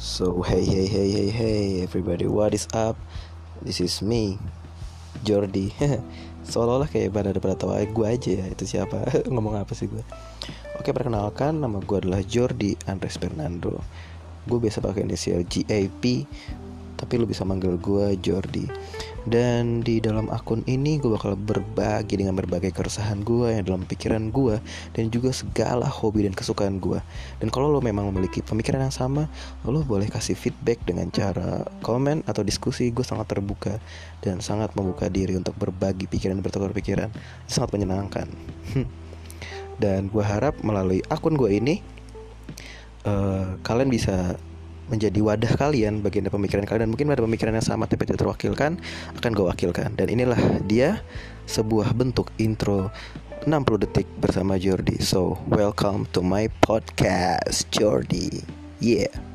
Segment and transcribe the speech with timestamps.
[0.00, 2.96] So hey hey hey hey hey everybody what is up?
[3.60, 4.40] This is me
[5.28, 5.76] Jordi.
[6.48, 8.96] Seolah-olah kayak pada pada tahu gue aja ya itu siapa?
[9.28, 10.00] Ngomong apa sih gue
[10.80, 13.84] Oke perkenalkan nama gue adalah Jordi Andres Fernando.
[14.48, 16.24] Gue biasa pakai inisial GAP
[16.96, 18.72] Tapi lu bisa manggil gue Jordi
[19.28, 24.32] dan di dalam akun ini gue bakal berbagi dengan berbagai keresahan gue yang dalam pikiran
[24.32, 24.56] gue
[24.96, 27.04] Dan juga segala hobi dan kesukaan gue
[27.36, 29.28] Dan kalau lo memang memiliki pemikiran yang sama
[29.68, 32.88] Lo boleh kasih feedback dengan cara komen atau diskusi.
[32.96, 33.76] Gue sangat terbuka
[34.24, 37.08] dan sangat membuka diri untuk berbagi pikiran dan bertukar pikiran.
[37.44, 38.28] Sangat menyenangkan.
[39.82, 41.80] Dan gue harap melalui akun gue ini
[43.08, 44.36] uh, Kalian bisa
[44.90, 48.26] menjadi wadah kalian bagian dari pemikiran kalian dan mungkin ada pemikiran yang sama tapi tidak
[48.26, 48.76] terwakilkan
[49.16, 49.94] akan gue wakilkan.
[49.94, 50.98] Dan inilah dia
[51.46, 52.90] sebuah bentuk intro
[53.46, 54.98] 60 detik bersama Jordi.
[54.98, 58.42] So welcome to my podcast Jordi.
[58.82, 59.29] Yeah